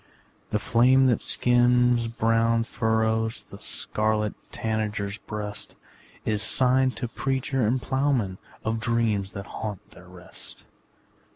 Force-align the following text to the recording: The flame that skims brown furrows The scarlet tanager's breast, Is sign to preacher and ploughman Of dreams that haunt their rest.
The 0.49 0.57
flame 0.57 1.05
that 1.05 1.21
skims 1.21 2.07
brown 2.07 2.63
furrows 2.63 3.43
The 3.43 3.59
scarlet 3.59 4.33
tanager's 4.51 5.19
breast, 5.19 5.75
Is 6.25 6.41
sign 6.41 6.89
to 6.97 7.07
preacher 7.07 7.67
and 7.67 7.79
ploughman 7.79 8.39
Of 8.65 8.79
dreams 8.79 9.33
that 9.33 9.45
haunt 9.45 9.91
their 9.91 10.07
rest. 10.07 10.65